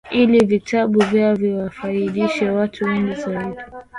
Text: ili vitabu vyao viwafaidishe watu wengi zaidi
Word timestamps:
ili 0.11 0.45
vitabu 0.45 0.99
vyao 0.99 1.35
viwafaidishe 1.35 2.49
watu 2.49 2.85
wengi 2.85 3.13
zaidi 3.21 3.59